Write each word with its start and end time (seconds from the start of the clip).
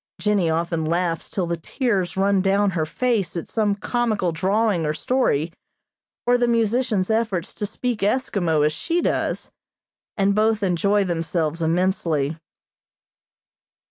Jennie 0.19 0.49
often 0.49 0.83
laughs 0.83 1.29
till 1.29 1.45
the 1.45 1.57
tears 1.57 2.17
run 2.17 2.41
down 2.41 2.71
her 2.71 2.87
face 2.87 3.37
at 3.37 3.47
some 3.47 3.75
comical 3.75 4.31
drawing 4.31 4.83
or 4.83 4.95
story, 4.95 5.53
or 6.25 6.39
the 6.39 6.47
musician's 6.47 7.11
efforts 7.11 7.53
to 7.53 7.67
speak 7.67 7.99
Eskimo 8.01 8.65
as 8.65 8.73
she 8.73 8.99
does, 9.03 9.51
and 10.17 10.33
both 10.33 10.63
enjoy 10.63 11.03
themselves 11.03 11.61
immensely. 11.61 12.35